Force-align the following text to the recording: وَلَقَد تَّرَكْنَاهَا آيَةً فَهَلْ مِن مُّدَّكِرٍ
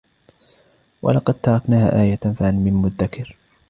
وَلَقَد 1.01 1.33
تَّرَكْنَاهَا 1.33 2.01
آيَةً 2.01 2.17
فَهَلْ 2.39 2.55
مِن 2.55 2.73
مُّدَّكِرٍ 2.73 3.37